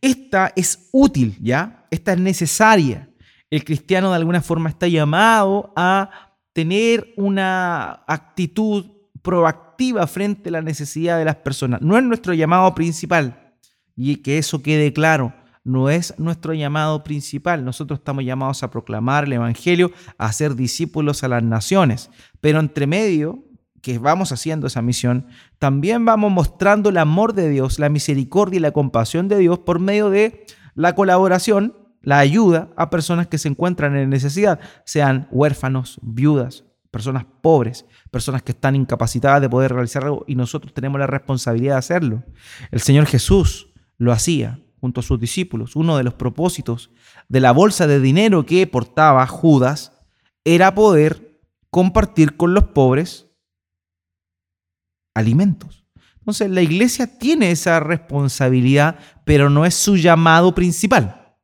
Esta 0.00 0.52
es 0.54 0.88
útil, 0.92 1.36
¿ya? 1.40 1.84
Esta 1.90 2.12
es 2.12 2.20
necesaria. 2.20 3.10
El 3.50 3.64
cristiano 3.64 4.10
de 4.10 4.16
alguna 4.16 4.40
forma 4.40 4.68
está 4.70 4.86
llamado 4.86 5.72
a 5.74 6.08
tener 6.52 7.12
una 7.16 8.04
actitud 8.06 8.86
proactiva 9.22 10.06
frente 10.06 10.50
a 10.50 10.52
la 10.52 10.62
necesidad 10.62 11.18
de 11.18 11.24
las 11.24 11.34
personas. 11.34 11.82
No 11.82 11.98
es 11.98 12.04
nuestro 12.04 12.32
llamado 12.32 12.72
principal 12.76 13.56
y 13.96 14.18
que 14.18 14.38
eso 14.38 14.62
quede 14.62 14.92
claro, 14.92 15.34
no 15.64 15.90
es 15.90 16.14
nuestro 16.16 16.54
llamado 16.54 17.02
principal. 17.02 17.64
Nosotros 17.64 17.98
estamos 17.98 18.22
llamados 18.22 18.62
a 18.62 18.70
proclamar 18.70 19.24
el 19.24 19.32
Evangelio, 19.32 19.90
a 20.16 20.32
ser 20.32 20.54
discípulos 20.54 21.24
a 21.24 21.28
las 21.28 21.42
naciones. 21.42 22.08
Pero 22.40 22.60
entre 22.60 22.86
medio 22.86 23.42
que 23.86 24.00
vamos 24.00 24.32
haciendo 24.32 24.66
esa 24.66 24.82
misión, 24.82 25.28
también 25.60 26.04
vamos 26.04 26.32
mostrando 26.32 26.88
el 26.88 26.98
amor 26.98 27.34
de 27.34 27.48
Dios, 27.48 27.78
la 27.78 27.88
misericordia 27.88 28.56
y 28.56 28.60
la 28.60 28.72
compasión 28.72 29.28
de 29.28 29.38
Dios 29.38 29.60
por 29.60 29.78
medio 29.78 30.10
de 30.10 30.44
la 30.74 30.96
colaboración, 30.96 31.72
la 32.02 32.18
ayuda 32.18 32.68
a 32.76 32.90
personas 32.90 33.28
que 33.28 33.38
se 33.38 33.46
encuentran 33.46 33.94
en 33.94 34.10
necesidad, 34.10 34.58
sean 34.84 35.28
huérfanos, 35.30 36.00
viudas, 36.02 36.64
personas 36.90 37.26
pobres, 37.40 37.86
personas 38.10 38.42
que 38.42 38.50
están 38.50 38.74
incapacitadas 38.74 39.40
de 39.40 39.48
poder 39.48 39.72
realizar 39.72 40.02
algo 40.02 40.24
y 40.26 40.34
nosotros 40.34 40.74
tenemos 40.74 40.98
la 40.98 41.06
responsabilidad 41.06 41.74
de 41.74 41.78
hacerlo. 41.78 42.24
El 42.72 42.80
Señor 42.80 43.06
Jesús 43.06 43.72
lo 43.98 44.10
hacía 44.10 44.58
junto 44.80 44.98
a 44.98 45.04
sus 45.04 45.20
discípulos. 45.20 45.76
Uno 45.76 45.96
de 45.96 46.02
los 46.02 46.14
propósitos 46.14 46.90
de 47.28 47.38
la 47.38 47.52
bolsa 47.52 47.86
de 47.86 48.00
dinero 48.00 48.46
que 48.46 48.66
portaba 48.66 49.24
Judas 49.28 49.92
era 50.44 50.74
poder 50.74 51.38
compartir 51.70 52.36
con 52.36 52.52
los 52.52 52.64
pobres 52.64 53.25
alimentos. 55.16 55.84
Entonces 56.18 56.50
la 56.50 56.60
iglesia 56.60 57.18
tiene 57.18 57.50
esa 57.50 57.80
responsabilidad, 57.80 58.98
pero 59.24 59.48
no 59.48 59.64
es 59.64 59.74
su 59.74 59.96
llamado 59.96 60.54
principal. 60.54 61.36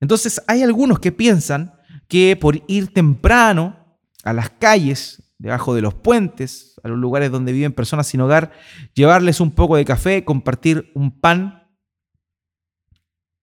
Entonces 0.00 0.42
hay 0.46 0.62
algunos 0.62 0.98
que 0.98 1.12
piensan 1.12 1.74
que 2.08 2.36
por 2.36 2.62
ir 2.68 2.92
temprano 2.92 3.98
a 4.24 4.32
las 4.32 4.50
calles, 4.50 5.22
debajo 5.38 5.74
de 5.74 5.82
los 5.82 5.94
puentes, 5.94 6.74
a 6.82 6.88
los 6.88 6.98
lugares 6.98 7.30
donde 7.30 7.52
viven 7.52 7.72
personas 7.72 8.08
sin 8.08 8.20
hogar, 8.20 8.52
llevarles 8.94 9.40
un 9.40 9.52
poco 9.52 9.76
de 9.76 9.84
café, 9.84 10.24
compartir 10.24 10.90
un 10.94 11.20
pan, 11.20 11.68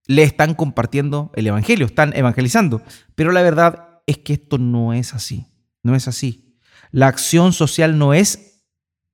le 0.06 0.24
están 0.24 0.54
compartiendo 0.54 1.32
el 1.36 1.48
Evangelio, 1.48 1.86
están 1.86 2.16
evangelizando. 2.16 2.82
Pero 3.16 3.32
la 3.32 3.42
verdad 3.42 4.02
es 4.06 4.18
que 4.18 4.34
esto 4.34 4.58
no 4.58 4.94
es 4.94 5.14
así, 5.14 5.48
no 5.82 5.96
es 5.96 6.08
así. 6.08 6.58
La 6.92 7.08
acción 7.08 7.54
social 7.54 7.98
no 7.98 8.14
es 8.14 8.53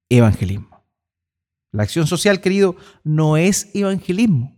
evangelismo. 0.10 0.84
La 1.72 1.84
acción 1.84 2.08
social, 2.08 2.42
querido, 2.42 2.76
no 3.04 3.38
es 3.38 3.70
evangelismo. 3.74 4.56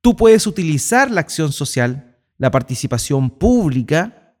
Tú 0.00 0.14
puedes 0.14 0.46
utilizar 0.46 1.10
la 1.10 1.20
acción 1.20 1.52
social, 1.52 2.18
la 2.36 2.50
participación 2.50 3.30
pública, 3.30 4.36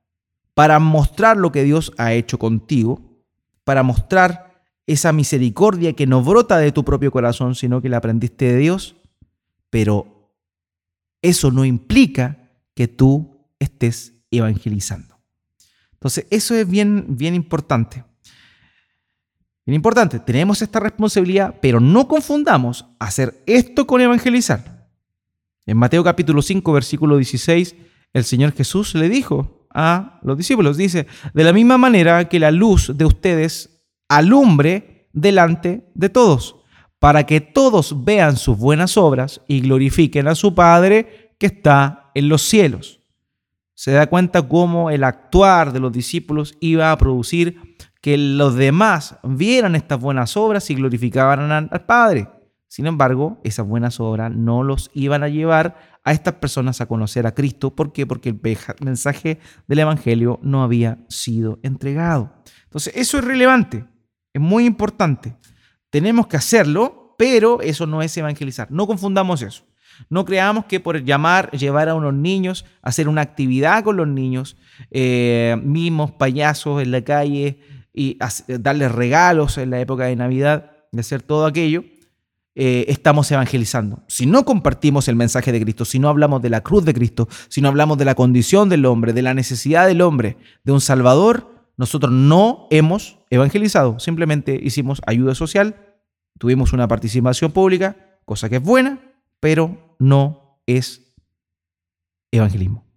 para 0.54 0.78
mostrar 0.78 1.36
lo 1.36 1.52
que 1.52 1.64
Dios 1.64 1.92
ha 1.98 2.12
hecho 2.12 2.38
contigo, 2.38 3.22
para 3.64 3.82
mostrar 3.82 4.64
esa 4.86 5.12
misericordia 5.12 5.92
que 5.92 6.06
no 6.06 6.22
brota 6.22 6.58
de 6.58 6.72
tu 6.72 6.84
propio 6.84 7.10
corazón, 7.10 7.54
sino 7.54 7.80
que 7.80 7.88
la 7.88 7.98
aprendiste 7.98 8.46
de 8.46 8.56
Dios, 8.56 8.96
pero 9.70 10.32
eso 11.22 11.50
no 11.50 11.64
implica 11.64 12.50
que 12.74 12.88
tú 12.88 13.46
estés 13.58 14.14
evangelizando. 14.30 15.18
Entonces, 15.92 16.26
eso 16.30 16.54
es 16.54 16.68
bien, 16.68 17.16
bien 17.16 17.34
importante. 17.34 18.04
Bien 19.68 19.76
importante, 19.76 20.18
tenemos 20.18 20.62
esta 20.62 20.80
responsabilidad, 20.80 21.56
pero 21.60 21.78
no 21.78 22.08
confundamos 22.08 22.86
hacer 22.98 23.42
esto 23.44 23.86
con 23.86 24.00
evangelizar. 24.00 24.88
En 25.66 25.76
Mateo 25.76 26.02
capítulo 26.02 26.40
5, 26.40 26.72
versículo 26.72 27.18
16, 27.18 27.76
el 28.14 28.24
Señor 28.24 28.54
Jesús 28.54 28.94
le 28.94 29.10
dijo 29.10 29.66
a 29.68 30.20
los 30.22 30.38
discípulos, 30.38 30.78
dice, 30.78 31.06
de 31.34 31.44
la 31.44 31.52
misma 31.52 31.76
manera 31.76 32.30
que 32.30 32.38
la 32.38 32.50
luz 32.50 32.96
de 32.96 33.04
ustedes 33.04 33.84
alumbre 34.08 35.10
delante 35.12 35.86
de 35.94 36.08
todos, 36.08 36.56
para 36.98 37.26
que 37.26 37.42
todos 37.42 38.06
vean 38.06 38.38
sus 38.38 38.56
buenas 38.56 38.96
obras 38.96 39.42
y 39.48 39.60
glorifiquen 39.60 40.28
a 40.28 40.34
su 40.34 40.54
Padre 40.54 41.34
que 41.38 41.44
está 41.44 42.10
en 42.14 42.30
los 42.30 42.40
cielos. 42.40 43.00
Se 43.74 43.92
da 43.92 44.06
cuenta 44.06 44.48
cómo 44.48 44.88
el 44.90 45.04
actuar 45.04 45.74
de 45.74 45.80
los 45.80 45.92
discípulos 45.92 46.54
iba 46.58 46.90
a 46.90 46.96
producir 46.96 47.68
que 48.08 48.16
los 48.16 48.54
demás 48.54 49.18
vieran 49.22 49.74
estas 49.74 50.00
buenas 50.00 50.34
obras 50.38 50.70
y 50.70 50.74
glorificaban 50.74 51.52
al 51.52 51.84
Padre. 51.84 52.26
Sin 52.66 52.86
embargo, 52.86 53.38
esas 53.44 53.66
buenas 53.66 54.00
obras 54.00 54.34
no 54.34 54.62
los 54.62 54.90
iban 54.94 55.22
a 55.22 55.28
llevar 55.28 55.78
a 56.04 56.12
estas 56.12 56.32
personas 56.36 56.80
a 56.80 56.86
conocer 56.86 57.26
a 57.26 57.34
Cristo. 57.34 57.76
¿Por 57.76 57.92
qué? 57.92 58.06
Porque 58.06 58.30
el 58.30 58.38
mensaje 58.80 59.40
del 59.66 59.80
Evangelio 59.80 60.40
no 60.42 60.62
había 60.62 61.04
sido 61.10 61.58
entregado. 61.62 62.32
Entonces, 62.64 62.94
eso 62.96 63.18
es 63.18 63.24
relevante, 63.26 63.84
es 64.32 64.40
muy 64.40 64.64
importante. 64.64 65.36
Tenemos 65.90 66.28
que 66.28 66.38
hacerlo, 66.38 67.14
pero 67.18 67.60
eso 67.60 67.86
no 67.86 68.00
es 68.00 68.16
evangelizar. 68.16 68.70
No 68.70 68.86
confundamos 68.86 69.42
eso. 69.42 69.64
No 70.08 70.24
creamos 70.24 70.64
que 70.64 70.80
por 70.80 71.04
llamar, 71.04 71.50
llevar 71.50 71.90
a 71.90 71.94
unos 71.94 72.14
niños, 72.14 72.64
hacer 72.80 73.06
una 73.06 73.20
actividad 73.20 73.84
con 73.84 73.98
los 73.98 74.08
niños, 74.08 74.56
eh, 74.90 75.60
mimos, 75.62 76.12
payasos 76.12 76.80
en 76.80 76.90
la 76.90 77.02
calle 77.02 77.60
y 77.98 78.16
darles 78.46 78.92
regalos 78.92 79.58
en 79.58 79.70
la 79.70 79.80
época 79.80 80.04
de 80.04 80.14
Navidad 80.14 80.70
y 80.92 81.00
hacer 81.00 81.20
todo 81.20 81.46
aquello, 81.46 81.84
eh, 82.54 82.86
estamos 82.88 83.30
evangelizando. 83.30 84.04
Si 84.06 84.24
no 84.24 84.44
compartimos 84.44 85.08
el 85.08 85.16
mensaje 85.16 85.50
de 85.50 85.60
Cristo, 85.60 85.84
si 85.84 85.98
no 85.98 86.08
hablamos 86.08 86.40
de 86.40 86.50
la 86.50 86.62
cruz 86.62 86.84
de 86.84 86.94
Cristo, 86.94 87.28
si 87.48 87.60
no 87.60 87.68
hablamos 87.68 87.98
de 87.98 88.04
la 88.04 88.14
condición 88.14 88.68
del 88.68 88.86
hombre, 88.86 89.12
de 89.12 89.22
la 89.22 89.34
necesidad 89.34 89.86
del 89.86 90.00
hombre, 90.00 90.36
de 90.64 90.72
un 90.72 90.80
Salvador, 90.80 91.52
nosotros 91.76 92.12
no 92.12 92.68
hemos 92.70 93.18
evangelizado, 93.30 93.98
simplemente 93.98 94.58
hicimos 94.62 95.00
ayuda 95.06 95.34
social, 95.34 95.76
tuvimos 96.38 96.72
una 96.72 96.86
participación 96.86 97.50
pública, 97.50 97.96
cosa 98.24 98.48
que 98.48 98.56
es 98.56 98.62
buena, 98.62 99.00
pero 99.40 99.96
no 99.98 100.60
es 100.66 101.14
evangelismo. 102.30 102.87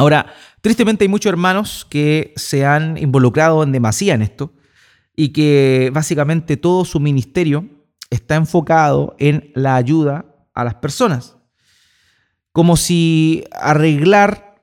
Ahora, 0.00 0.32
tristemente 0.62 1.04
hay 1.04 1.08
muchos 1.08 1.28
hermanos 1.28 1.86
que 1.90 2.32
se 2.36 2.64
han 2.64 2.96
involucrado 2.96 3.62
en 3.62 3.70
demasía 3.70 4.14
en 4.14 4.22
esto 4.22 4.54
y 5.14 5.28
que 5.28 5.90
básicamente 5.92 6.56
todo 6.56 6.86
su 6.86 7.00
ministerio 7.00 7.68
está 8.08 8.36
enfocado 8.36 9.14
en 9.18 9.52
la 9.54 9.76
ayuda 9.76 10.24
a 10.54 10.64
las 10.64 10.76
personas. 10.76 11.36
Como 12.50 12.78
si 12.78 13.44
arreglar 13.52 14.62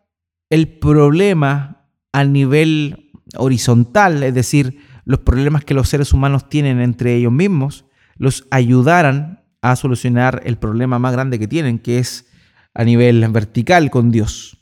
el 0.49 0.79
problema 0.79 1.85
a 2.11 2.23
nivel 2.23 3.11
horizontal, 3.35 4.23
es 4.23 4.33
decir, 4.33 4.79
los 5.05 5.19
problemas 5.19 5.63
que 5.63 5.75
los 5.75 5.87
seres 5.87 6.13
humanos 6.13 6.49
tienen 6.49 6.81
entre 6.81 7.13
ellos 7.13 7.31
mismos, 7.31 7.85
los 8.15 8.47
ayudaran 8.49 9.43
a 9.61 9.75
solucionar 9.75 10.41
el 10.45 10.57
problema 10.57 10.97
más 10.97 11.13
grande 11.13 11.37
que 11.37 11.47
tienen, 11.47 11.77
que 11.77 11.99
es 11.99 12.25
a 12.73 12.83
nivel 12.83 13.23
vertical 13.29 13.91
con 13.91 14.09
Dios. 14.09 14.56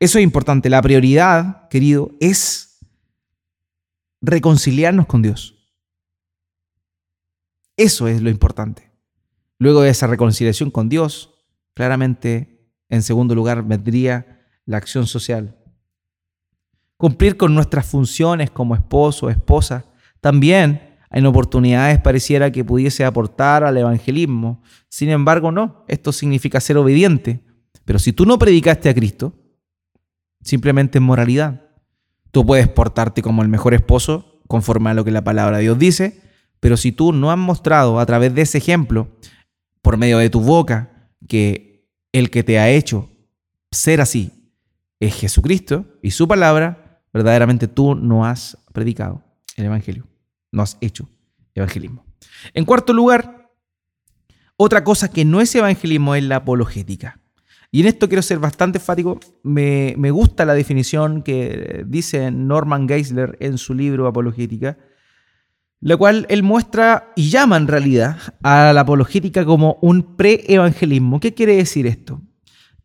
Eso 0.00 0.18
es 0.18 0.24
importante. 0.24 0.68
La 0.68 0.82
prioridad, 0.82 1.68
querido, 1.68 2.10
es 2.18 2.80
reconciliarnos 4.20 5.06
con 5.06 5.22
Dios. 5.22 5.54
Eso 7.76 8.08
es 8.08 8.20
lo 8.20 8.30
importante. 8.30 8.90
Luego 9.58 9.82
de 9.82 9.90
esa 9.90 10.08
reconciliación 10.08 10.70
con 10.70 10.88
Dios, 10.88 11.34
claramente, 11.74 12.72
en 12.88 13.02
segundo 13.02 13.34
lugar, 13.34 13.62
vendría 13.62 14.44
la 14.64 14.78
acción 14.78 15.06
social 15.06 15.56
cumplir 17.00 17.38
con 17.38 17.54
nuestras 17.54 17.86
funciones 17.86 18.50
como 18.50 18.74
esposo, 18.74 19.30
esposa, 19.30 19.86
también 20.20 20.98
en 21.10 21.24
oportunidades 21.24 21.98
pareciera 21.98 22.52
que 22.52 22.62
pudiese 22.62 23.06
aportar 23.06 23.64
al 23.64 23.78
evangelismo. 23.78 24.62
Sin 24.90 25.08
embargo, 25.08 25.50
no, 25.50 25.82
esto 25.88 26.12
significa 26.12 26.60
ser 26.60 26.76
obediente. 26.76 27.42
Pero 27.86 27.98
si 27.98 28.12
tú 28.12 28.26
no 28.26 28.38
predicaste 28.38 28.90
a 28.90 28.94
Cristo, 28.94 29.32
simplemente 30.42 30.98
es 30.98 31.02
moralidad. 31.02 31.62
Tú 32.30 32.46
puedes 32.46 32.68
portarte 32.68 33.22
como 33.22 33.42
el 33.42 33.48
mejor 33.48 33.74
esposo, 33.74 34.40
conforme 34.46 34.90
a 34.90 34.94
lo 34.94 35.04
que 35.04 35.10
la 35.10 35.24
palabra 35.24 35.58
de 35.58 35.64
Dios 35.64 35.78
dice, 35.78 36.20
pero 36.60 36.76
si 36.76 36.92
tú 36.92 37.12
no 37.12 37.30
has 37.30 37.38
mostrado 37.38 37.98
a 37.98 38.06
través 38.06 38.34
de 38.34 38.42
ese 38.42 38.58
ejemplo, 38.58 39.08
por 39.82 39.96
medio 39.96 40.18
de 40.18 40.30
tu 40.30 40.40
boca, 40.40 41.10
que 41.26 41.88
el 42.12 42.30
que 42.30 42.42
te 42.42 42.58
ha 42.58 42.68
hecho 42.68 43.08
ser 43.70 44.00
así 44.00 44.32
es 44.98 45.14
Jesucristo 45.14 45.86
y 46.02 46.10
su 46.10 46.28
palabra, 46.28 47.02
verdaderamente 47.12 47.68
tú 47.68 47.94
no 47.94 48.26
has 48.26 48.58
predicado 48.72 49.22
el 49.56 49.64
Evangelio, 49.64 50.06
no 50.52 50.62
has 50.62 50.76
hecho 50.80 51.08
evangelismo. 51.54 52.04
En 52.54 52.64
cuarto 52.64 52.92
lugar, 52.92 53.50
otra 54.56 54.84
cosa 54.84 55.10
que 55.10 55.24
no 55.24 55.40
es 55.40 55.54
evangelismo 55.54 56.14
es 56.14 56.24
la 56.24 56.36
apologética. 56.36 57.20
Y 57.72 57.80
en 57.80 57.86
esto 57.86 58.08
quiero 58.08 58.22
ser 58.22 58.38
bastante 58.38 58.78
enfático. 58.78 59.20
Me, 59.42 59.94
gusta 60.10 60.44
la 60.44 60.54
definición 60.54 61.22
que 61.22 61.84
dice 61.86 62.30
Norman 62.30 62.88
Geisler 62.88 63.36
en 63.40 63.58
su 63.58 63.74
libro 63.74 64.06
Apologética, 64.08 64.78
la 65.80 65.96
cual 65.96 66.26
él 66.28 66.42
muestra 66.42 67.12
y 67.14 67.30
llama 67.30 67.56
en 67.56 67.68
realidad 67.68 68.18
a 68.42 68.72
la 68.72 68.80
apologética 68.80 69.44
como 69.44 69.78
un 69.82 70.16
pre-evangelismo. 70.16 71.20
¿Qué 71.20 71.32
quiere 71.32 71.56
decir 71.56 71.86
esto? 71.86 72.20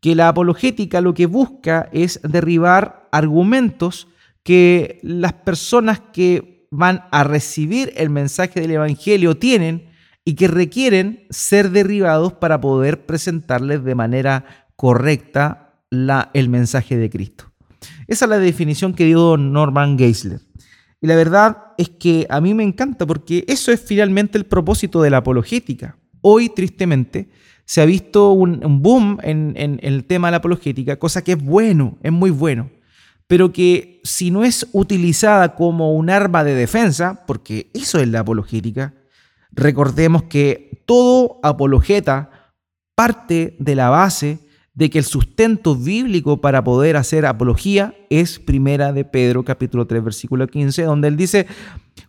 Que 0.01 0.15
la 0.15 0.29
apologética 0.29 1.01
lo 1.01 1.13
que 1.13 1.25
busca 1.25 1.89
es 1.91 2.19
derribar 2.23 3.09
argumentos 3.11 4.07
que 4.43 4.99
las 5.01 5.33
personas 5.33 5.99
que 6.13 6.67
van 6.69 7.05
a 7.11 7.23
recibir 7.23 7.91
el 7.95 8.11
mensaje 8.11 8.61
del 8.61 8.71
Evangelio 8.71 9.35
tienen 9.35 9.89
y 10.23 10.35
que 10.35 10.47
requieren 10.47 11.25
ser 11.29 11.71
derribados 11.71 12.33
para 12.33 12.61
poder 12.61 13.05
presentarles 13.05 13.83
de 13.83 13.95
manera 13.95 14.64
correcta 14.75 15.81
la, 15.89 16.31
el 16.33 16.49
mensaje 16.49 16.97
de 16.97 17.09
Cristo. 17.09 17.51
Esa 18.07 18.25
es 18.25 18.29
la 18.29 18.39
definición 18.39 18.93
que 18.93 19.05
dio 19.05 19.37
Norman 19.37 19.97
Geisler. 19.97 20.41
Y 21.01 21.07
la 21.07 21.15
verdad 21.15 21.57
es 21.77 21.89
que 21.89 22.25
a 22.29 22.41
mí 22.41 22.53
me 22.53 22.63
encanta 22.63 23.05
porque 23.05 23.45
eso 23.47 23.71
es 23.71 23.81
finalmente 23.81 24.37
el 24.37 24.45
propósito 24.45 25.01
de 25.01 25.09
la 25.09 25.17
apologética. 25.17 25.97
Hoy, 26.21 26.49
tristemente, 26.49 27.29
se 27.65 27.81
ha 27.81 27.85
visto 27.85 28.31
un, 28.31 28.81
boom 28.81 29.19
en, 29.21 29.53
en, 29.57 29.79
el 29.83 30.05
tema 30.05 30.27
de 30.27 30.31
la 30.31 30.37
apologética, 30.37 30.97
cosa 30.97 31.23
que 31.23 31.33
es 31.33 31.43
bueno, 31.43 31.97
es 32.01 32.11
muy 32.11 32.29
bueno, 32.29 32.69
pero 33.27 33.51
que 33.51 34.01
si 34.03 34.31
no 34.31 34.43
es 34.43 34.67
utilizada 34.71 35.55
como 35.55 35.93
un 35.93 36.09
arma 36.09 36.43
de 36.43 36.53
defensa, 36.53 37.23
porque 37.25 37.69
eso 37.73 37.99
es 37.99 38.07
la 38.07 38.19
apologética, 38.19 38.93
recordemos 39.51 40.23
que 40.23 40.83
todo 40.85 41.39
apologeta 41.43 42.53
parte 42.95 43.55
de 43.59 43.75
la 43.75 43.89
base 43.89 44.39
de 44.75 44.89
que 44.89 44.99
el 44.99 45.05
sustento 45.05 45.75
bíblico 45.75 46.41
para 46.41 46.63
poder 46.63 46.97
hacer 46.97 47.25
apología 47.25 47.95
es 48.09 48.39
primera 48.39 48.91
de 48.91 49.05
Pedro 49.05 49.43
capítulo 49.43 49.87
3 49.87 50.03
versículo 50.03 50.47
15, 50.47 50.83
donde 50.83 51.07
él 51.07 51.17
dice, 51.17 51.47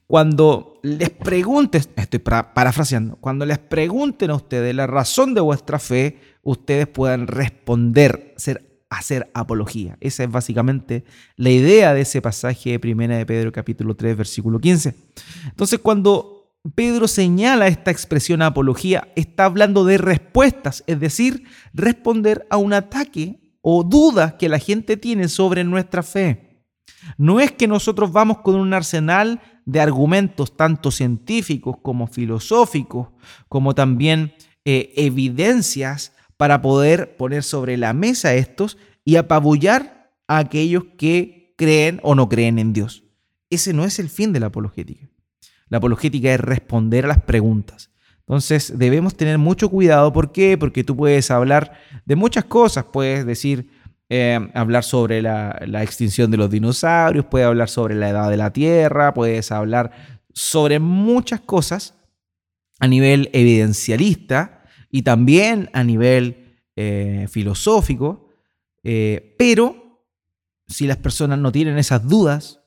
cuando 0.09 0.79
les 0.83 1.11
preguntes, 1.11 1.89
estoy 1.97 2.19
parafraseando, 2.19 3.17
cuando 3.17 3.47
les 3.47 3.59
pregunten 3.59 4.31
a 4.31 4.35
ustedes 4.35 4.75
la 4.75 4.89
razón 4.89 5.33
de 5.33 5.41
vuestra 5.41 5.79
fe, 5.79 6.19
ustedes 6.43 6.89
puedan 6.89 7.29
responder, 7.29 8.35
hacer, 8.37 8.81
hacer 8.91 9.31
apología. 9.33 9.97
Esa 10.01 10.25
es 10.25 10.31
básicamente 10.31 11.05
la 11.37 11.51
idea 11.51 11.95
de 11.95 12.01
ese 12.01 12.21
pasaje 12.21 12.71
de 12.71 12.81
primera 12.81 13.17
de 13.17 13.27
Pedro 13.27 13.53
capítulo 13.53 13.95
3 13.95 14.17
versículo 14.17 14.59
15. 14.59 14.95
Entonces 15.47 15.79
cuando 15.79 16.36
Pedro 16.75 17.09
señala 17.09 17.69
esta 17.69 17.91
expresión 17.91 18.43
apología, 18.43 19.09
está 19.15 19.45
hablando 19.45 19.85
de 19.85 19.99
respuestas, 19.99 20.83
es 20.87 20.99
decir, 20.99 21.45
responder 21.73 22.47
a 22.51 22.57
un 22.57 22.73
ataque 22.73 23.59
o 23.61 23.85
duda 23.85 24.37
que 24.39 24.49
la 24.49 24.59
gente 24.59 24.97
tiene 24.97 25.29
sobre 25.29 25.65
nuestra 25.65 26.03
fe. 26.03 26.65
No 27.19 27.41
es 27.41 27.53
que 27.53 27.69
nosotros 27.69 28.13
vamos 28.13 28.39
con 28.39 28.55
un 28.55 28.73
arsenal 28.73 29.41
de 29.65 29.81
argumentos 29.81 30.57
tanto 30.57 30.91
científicos 30.91 31.77
como 31.83 32.07
filosóficos, 32.07 33.09
como 33.49 33.75
también 33.75 34.35
eh, 34.65 34.93
evidencias 34.97 36.13
para 36.37 36.63
poder 36.63 37.17
poner 37.17 37.43
sobre 37.43 37.77
la 37.77 37.93
mesa 37.93 38.35
estos 38.35 38.79
y 39.05 39.17
apabullar 39.17 40.13
a 40.29 40.39
aquellos 40.39 40.85
que 40.97 41.55
creen 41.57 42.01
o 42.03 42.15
no 42.15 42.29
creen 42.29 42.59
en 42.59 42.73
Dios. 42.73 43.05
Ese 43.51 43.73
no 43.73 43.85
es 43.85 43.99
el 43.99 44.09
fin 44.09 44.33
de 44.33 44.41
la 44.41 44.47
apologética. 44.47 45.09
La 45.69 45.79
apologética 45.79 46.33
es 46.33 46.41
responder 46.41 47.05
a 47.05 47.09
las 47.09 47.23
preguntas. 47.23 47.91
Entonces 48.21 48.77
debemos 48.77 49.17
tener 49.17 49.39
mucho 49.39 49.69
cuidado. 49.69 50.13
¿Por 50.13 50.33
qué? 50.33 50.59
Porque 50.59 50.85
tú 50.85 50.97
puedes 50.97 51.31
hablar 51.31 51.73
de 52.05 52.17
muchas 52.17 52.45
cosas. 52.45 52.85
Puedes 52.93 53.25
decir, 53.25 53.71
eh, 54.09 54.39
hablar 54.55 54.85
sobre 54.85 55.21
la, 55.21 55.83
extinción 55.83 56.31
de 56.31 56.37
los 56.37 56.51
dinosaurios, 56.51 57.27
puedes 57.27 57.47
hablar 57.47 57.69
sobre 57.69 57.97
la 57.97 58.11
edad 58.11 58.31
de 58.31 58.37
la 58.37 58.53
Tierra, 58.53 59.13
puedes 59.15 59.51
hablar 59.51 60.21
sobre 60.33 60.79
muchas 60.79 61.41
cosas 61.41 61.95
a 62.79 62.87
nivel 62.87 63.31
evidencialista 63.33 64.63
y 64.91 65.03
también 65.03 65.71
a 65.73 65.83
nivel 65.83 66.61
eh, 66.77 67.27
filosófico. 67.29 68.29
Eh, 68.85 69.35
pero 69.39 70.05
si 70.69 70.87
las 70.87 70.99
personas 70.99 71.39
no 71.41 71.51
tienen 71.51 71.79
esas 71.79 72.07
dudas, 72.07 72.61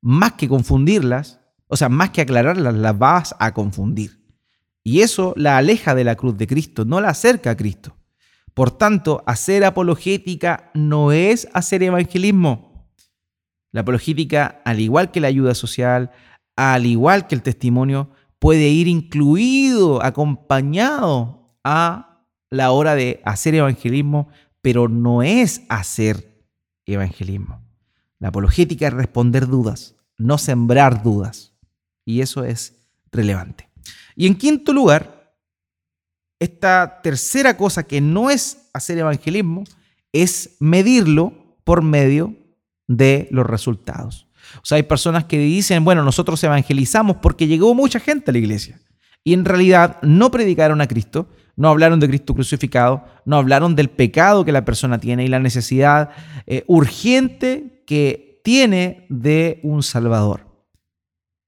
más 0.00 0.32
que 0.32 0.48
confundirlas, 0.48 1.40
o 1.68 1.76
sea, 1.76 1.88
más 1.88 2.10
que 2.10 2.20
aclararlas, 2.20 2.74
las 2.74 2.98
vas 2.98 3.34
a 3.38 3.52
confundir. 3.52 4.24
Y 4.82 5.00
eso 5.00 5.34
la 5.36 5.56
aleja 5.56 5.94
de 5.94 6.04
la 6.04 6.14
cruz 6.14 6.36
de 6.36 6.46
Cristo, 6.46 6.84
no 6.84 7.00
la 7.00 7.08
acerca 7.08 7.50
a 7.50 7.56
Cristo. 7.56 7.96
Por 8.54 8.70
tanto, 8.70 9.22
hacer 9.26 9.64
apologética 9.64 10.70
no 10.74 11.12
es 11.12 11.48
hacer 11.52 11.82
evangelismo. 11.82 12.88
La 13.72 13.82
apologética, 13.82 14.62
al 14.64 14.80
igual 14.80 15.10
que 15.10 15.20
la 15.20 15.28
ayuda 15.28 15.54
social, 15.54 16.12
al 16.54 16.86
igual 16.86 17.26
que 17.26 17.34
el 17.34 17.42
testimonio, 17.42 18.10
puede 18.38 18.68
ir 18.68 18.88
incluido, 18.88 20.02
acompañado 20.02 21.58
a 21.64 22.24
la 22.48 22.70
hora 22.70 22.94
de 22.94 23.20
hacer 23.24 23.54
evangelismo, 23.56 24.28
pero 24.62 24.88
no 24.88 25.22
es 25.22 25.62
hacer 25.68 26.46
evangelismo. 26.86 27.60
La 28.18 28.28
apologética 28.28 28.86
es 28.86 28.94
responder 28.94 29.48
dudas, 29.48 29.96
no 30.16 30.38
sembrar 30.38 31.02
dudas. 31.02 31.55
Y 32.06 32.22
eso 32.22 32.44
es 32.44 32.72
relevante. 33.12 33.68
Y 34.14 34.26
en 34.26 34.36
quinto 34.36 34.72
lugar, 34.72 35.34
esta 36.38 37.00
tercera 37.02 37.56
cosa 37.56 37.82
que 37.82 38.00
no 38.00 38.30
es 38.30 38.70
hacer 38.72 38.96
evangelismo 38.96 39.64
es 40.12 40.56
medirlo 40.60 41.58
por 41.64 41.82
medio 41.82 42.34
de 42.86 43.28
los 43.30 43.44
resultados. 43.44 44.28
O 44.62 44.64
sea, 44.64 44.76
hay 44.76 44.84
personas 44.84 45.24
que 45.24 45.38
dicen, 45.38 45.84
bueno, 45.84 46.04
nosotros 46.04 46.42
evangelizamos 46.44 47.16
porque 47.16 47.48
llegó 47.48 47.74
mucha 47.74 47.98
gente 47.98 48.30
a 48.30 48.32
la 48.32 48.38
iglesia. 48.38 48.80
Y 49.24 49.34
en 49.34 49.44
realidad 49.44 49.98
no 50.02 50.30
predicaron 50.30 50.80
a 50.80 50.86
Cristo, 50.86 51.28
no 51.56 51.68
hablaron 51.68 51.98
de 51.98 52.06
Cristo 52.06 52.34
crucificado, 52.34 53.04
no 53.24 53.36
hablaron 53.36 53.74
del 53.74 53.90
pecado 53.90 54.44
que 54.44 54.52
la 54.52 54.64
persona 54.64 55.00
tiene 55.00 55.24
y 55.24 55.28
la 55.28 55.40
necesidad 55.40 56.10
eh, 56.46 56.62
urgente 56.68 57.82
que 57.86 58.40
tiene 58.44 59.06
de 59.08 59.58
un 59.64 59.82
Salvador 59.82 60.45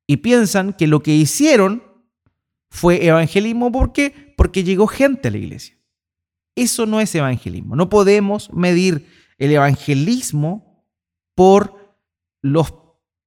y 0.09 0.16
piensan 0.16 0.73
que 0.73 0.88
lo 0.88 1.03
que 1.03 1.14
hicieron 1.14 1.85
fue 2.71 3.07
evangelismo. 3.07 3.71
¿Por 3.71 3.92
qué? 3.92 4.35
Porque 4.37 4.64
llegó 4.64 4.87
gente 4.88 5.29
a 5.29 5.31
la 5.31 5.37
iglesia. 5.37 5.79
Eso 6.57 6.87
no 6.87 7.01
es 7.01 7.14
evangelismo. 7.14 7.77
No 7.77 7.88
podemos 7.88 8.53
medir 8.53 9.07
el 9.37 9.53
evangelismo 9.53 10.85
por 11.35 11.97
los 12.42 12.75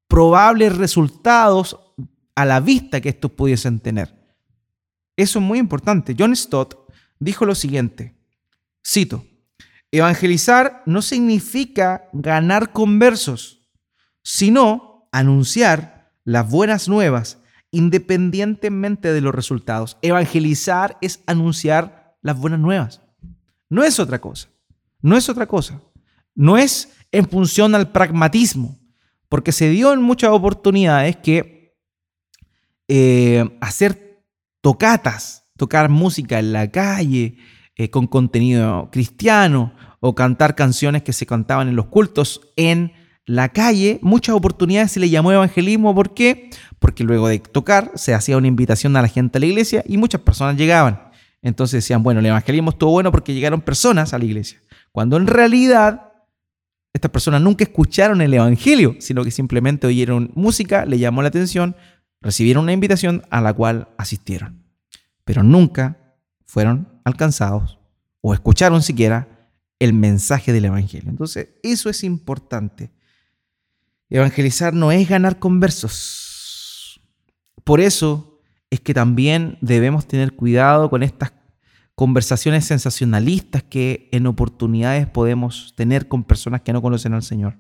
probables 0.08 0.76
resultados 0.76 1.80
a 2.36 2.46
la 2.46 2.60
vista 2.60 3.00
que 3.00 3.10
estos 3.10 3.32
pudiesen 3.32 3.80
tener. 3.80 4.20
Eso 5.16 5.40
es 5.40 5.46
muy 5.46 5.60
importante. 5.60 6.16
John 6.18 6.36
Stott 6.36 6.76
dijo 7.20 7.46
lo 7.46 7.54
siguiente, 7.54 8.18
cito, 8.86 9.24
evangelizar 9.92 10.82
no 10.88 11.04
significa 11.04 12.10
ganar 12.12 12.72
conversos, 12.72 13.70
sino 14.24 15.08
anunciar 15.12 16.01
las 16.24 16.50
buenas 16.50 16.88
nuevas 16.88 17.40
independientemente 17.72 19.14
de 19.14 19.22
los 19.22 19.34
resultados. 19.34 19.98
Evangelizar 20.02 20.98
es 21.02 21.24
anunciar 21.26 22.18
las 22.22 22.38
buenas 22.38 22.60
nuevas. 22.60 23.02
No 23.70 23.84
es 23.84 24.00
otra 24.00 24.20
cosa. 24.20 24.50
No 25.02 25.18
es 25.18 25.30
otra 25.30 25.48
cosa. 25.48 25.82
No 26.36 26.58
es 26.58 26.94
en 27.12 27.28
función 27.28 27.74
al 27.76 27.92
pragmatismo, 27.92 28.80
porque 29.30 29.52
se 29.52 29.70
dio 29.70 29.94
en 29.94 30.02
muchas 30.02 30.32
oportunidades 30.32 31.18
que 31.18 31.78
eh, 32.88 33.58
hacer 33.62 34.26
tocatas, 34.62 35.46
tocar 35.58 35.90
música 35.90 36.40
en 36.40 36.54
la 36.54 36.70
calle 36.72 37.38
eh, 37.76 37.90
con 37.90 38.08
contenido 38.08 38.90
cristiano 38.92 39.74
o 40.00 40.16
cantar 40.16 40.56
canciones 40.56 41.04
que 41.04 41.14
se 41.14 41.26
cantaban 41.26 41.68
en 41.70 41.76
los 41.76 41.88
cultos 41.88 42.42
en 42.56 42.94
la 43.26 43.50
calle, 43.50 44.00
muchas 44.02 44.36
oportunidades 44.36 44.92
se 44.92 45.00
le 45.00 45.10
llamó 45.10 45.32
evangelismo. 45.32 45.94
¿Por 45.94 46.14
qué? 46.14 46.50
porque 46.82 47.04
luego 47.04 47.28
de 47.28 47.38
tocar 47.38 47.92
se 47.94 48.16
hacía 48.16 48.38
una 48.38 48.48
invitación 48.48 48.98
a 48.98 49.04
la 49.04 49.08
gente 49.08 49.38
a 49.38 49.40
la 49.40 49.46
iglesia 49.46 49.84
y 49.88 49.98
muchas 49.98 50.22
personas 50.22 50.58
llegaban. 50.58 51.00
Entonces 51.44 51.84
decían, 51.84 52.02
bueno, 52.02 52.20
el 52.20 52.26
evangelismo 52.26 52.72
estuvo 52.72 52.90
bueno 52.90 53.12
porque 53.12 53.36
llegaron 53.36 53.62
personas 53.62 54.16
a 54.16 54.18
la 54.18 54.26
iglesia, 54.26 54.60
cuando 54.92 55.16
en 55.16 55.28
realidad 55.28 56.12
estas 56.92 57.12
personas 57.12 57.40
nunca 57.40 57.64
escucharon 57.64 58.20
el 58.22 58.34
evangelio, 58.34 58.96
sino 59.00 59.24
que 59.24 59.30
simplemente 59.30 59.86
oyeron 59.86 60.32
música, 60.34 60.88
le 60.88 60.98
llamó 60.98 61.22
la 61.22 61.28
atención, 61.28 61.76
recibieron 62.20 62.64
una 62.64 62.74
invitación 62.74 63.22
a 63.30 63.42
la 63.42 63.54
cual 63.54 63.90
asistieron, 64.00 64.64
pero 65.24 65.44
nunca 65.44 66.16
fueron 66.48 67.00
alcanzados 67.06 67.78
o 68.22 68.34
escucharon 68.34 68.82
siquiera 68.82 69.52
el 69.78 69.94
mensaje 69.94 70.52
del 70.52 70.66
Evangelio. 70.66 71.12
Entonces, 71.12 71.50
eso 71.62 71.90
es 71.90 72.04
importante. 72.04 72.92
Evangelizar 74.12 74.74
no 74.74 74.92
es 74.92 75.08
ganar 75.08 75.40
conversos. 75.40 77.00
Por 77.64 77.80
eso 77.80 78.42
es 78.70 78.82
que 78.82 78.94
también 78.94 79.58
debemos 79.62 80.06
tener 80.06 80.34
cuidado 80.34 80.90
con 80.90 81.02
estas 81.02 81.32
conversaciones 81.96 82.66
sensacionalistas 82.66 83.64
que 83.64 84.10
en 84.12 84.28
oportunidades 84.28 85.08
podemos 85.08 85.74
tener 85.78 86.10
con 86.10 86.26
personas 86.26 86.62
que 86.62 86.74
no 86.74 86.82
conocen 86.82 87.14
al 87.14 87.24
Señor. 87.24 87.58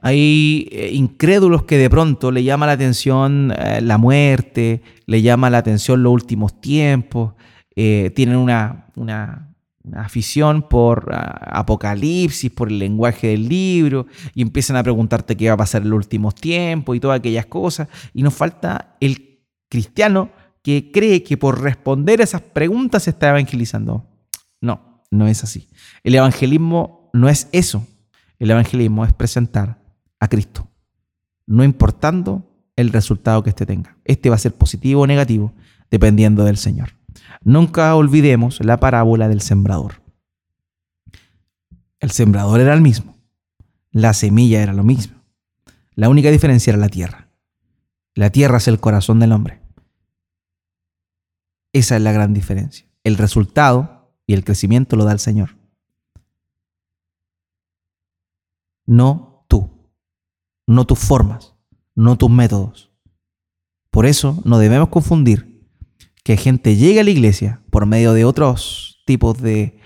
Hay 0.00 0.68
eh, 0.72 0.90
incrédulos 0.94 1.64
que 1.64 1.76
de 1.76 1.90
pronto 1.90 2.30
le 2.30 2.42
llama 2.42 2.64
la 2.66 2.72
atención 2.72 3.52
eh, 3.58 3.82
la 3.82 3.98
muerte, 3.98 4.80
le 5.04 5.20
llama 5.20 5.50
la 5.50 5.58
atención 5.58 6.02
los 6.02 6.14
últimos 6.14 6.62
tiempos, 6.62 7.34
eh, 7.76 8.10
tienen 8.14 8.36
una, 8.36 8.86
una, 8.96 9.49
afición 9.94 10.62
por 10.62 11.10
ah, 11.12 11.58
Apocalipsis, 11.60 12.50
por 12.50 12.68
el 12.68 12.78
lenguaje 12.78 13.28
del 13.28 13.48
libro, 13.48 14.06
y 14.34 14.42
empiezan 14.42 14.76
a 14.76 14.82
preguntarte 14.82 15.36
qué 15.36 15.48
va 15.48 15.54
a 15.54 15.58
pasar 15.58 15.82
en 15.82 15.90
los 15.90 15.98
últimos 15.98 16.34
tiempos 16.34 16.96
y 16.96 17.00
todas 17.00 17.18
aquellas 17.18 17.46
cosas. 17.46 17.88
Y 18.14 18.22
nos 18.22 18.34
falta 18.34 18.96
el 19.00 19.40
cristiano 19.68 20.30
que 20.62 20.90
cree 20.92 21.22
que 21.22 21.36
por 21.36 21.60
responder 21.60 22.20
a 22.20 22.24
esas 22.24 22.42
preguntas 22.42 23.04
se 23.04 23.10
está 23.10 23.30
evangelizando. 23.30 24.06
No, 24.60 25.02
no 25.10 25.26
es 25.26 25.42
así. 25.42 25.68
El 26.04 26.14
evangelismo 26.14 27.10
no 27.12 27.28
es 27.28 27.48
eso. 27.52 27.86
El 28.38 28.50
evangelismo 28.50 29.04
es 29.04 29.12
presentar 29.12 29.78
a 30.18 30.28
Cristo, 30.28 30.68
no 31.46 31.64
importando 31.64 32.46
el 32.76 32.90
resultado 32.90 33.42
que 33.42 33.50
éste 33.50 33.66
tenga. 33.66 33.96
Este 34.04 34.30
va 34.30 34.36
a 34.36 34.38
ser 34.38 34.54
positivo 34.54 35.02
o 35.02 35.06
negativo, 35.06 35.52
dependiendo 35.90 36.44
del 36.44 36.56
Señor. 36.56 36.99
Nunca 37.42 37.94
olvidemos 37.94 38.60
la 38.60 38.80
parábola 38.80 39.28
del 39.28 39.40
sembrador. 39.40 40.02
El 41.98 42.10
sembrador 42.10 42.60
era 42.60 42.74
el 42.74 42.80
mismo. 42.80 43.16
La 43.90 44.14
semilla 44.14 44.62
era 44.62 44.72
lo 44.72 44.84
mismo. 44.84 45.22
La 45.94 46.08
única 46.08 46.30
diferencia 46.30 46.70
era 46.70 46.78
la 46.78 46.88
tierra. 46.88 47.28
La 48.14 48.30
tierra 48.30 48.58
es 48.58 48.68
el 48.68 48.80
corazón 48.80 49.20
del 49.20 49.32
hombre. 49.32 49.60
Esa 51.72 51.96
es 51.96 52.02
la 52.02 52.12
gran 52.12 52.34
diferencia. 52.34 52.86
El 53.04 53.16
resultado 53.16 54.14
y 54.26 54.34
el 54.34 54.44
crecimiento 54.44 54.96
lo 54.96 55.04
da 55.04 55.12
el 55.12 55.18
Señor. 55.18 55.56
No 58.86 59.44
tú. 59.48 59.70
No 60.66 60.84
tus 60.86 60.98
formas. 60.98 61.54
No 61.94 62.16
tus 62.16 62.30
métodos. 62.30 62.90
Por 63.90 64.06
eso 64.06 64.40
no 64.44 64.58
debemos 64.58 64.88
confundir 64.88 65.49
que 66.22 66.36
gente 66.36 66.76
llegue 66.76 67.00
a 67.00 67.04
la 67.04 67.10
iglesia 67.10 67.62
por 67.70 67.86
medio 67.86 68.12
de 68.12 68.24
otros 68.24 69.02
tipos 69.06 69.40
de, 69.40 69.78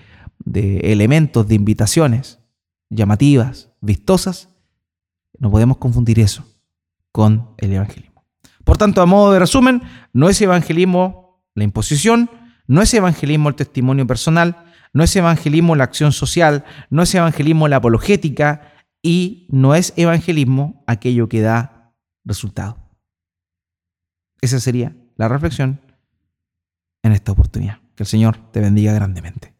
elementos, 0.45 1.47
de 1.47 1.55
invitaciones 1.55 2.39
llamativas, 2.89 3.71
vistosas, 3.81 4.49
no 5.39 5.51
podemos 5.51 5.77
confundir 5.77 6.19
eso 6.19 6.45
con 7.11 7.49
el 7.57 7.73
evangelismo. 7.73 8.25
Por 8.63 8.77
tanto, 8.77 9.01
a 9.01 9.05
modo 9.05 9.31
de 9.31 9.39
resumen, 9.39 9.81
no 10.13 10.29
es 10.29 10.41
evangelismo 10.41 11.43
la 11.55 11.63
imposición, 11.63 12.29
no 12.67 12.81
es 12.81 12.93
evangelismo 12.93 13.49
el 13.49 13.55
testimonio 13.55 14.07
personal, 14.07 14.65
no 14.93 15.03
es 15.03 15.15
evangelismo 15.15 15.75
la 15.75 15.83
acción 15.83 16.11
social, 16.11 16.63
no 16.89 17.03
es 17.03 17.13
evangelismo 17.13 17.67
la 17.67 17.77
apologética 17.77 18.73
y 19.01 19.47
no 19.49 19.75
es 19.75 19.93
evangelismo 19.97 20.83
aquello 20.87 21.29
que 21.29 21.41
da 21.41 21.93
resultado. 22.23 22.77
Esa 24.41 24.59
sería 24.59 24.95
la 25.15 25.27
reflexión 25.27 25.84
en 27.05 27.13
esta 27.13 27.31
oportunidad. 27.31 27.79
Que 27.95 28.03
el 28.03 28.07
Señor 28.07 28.37
te 28.51 28.59
bendiga 28.59 28.93
grandemente. 28.93 29.54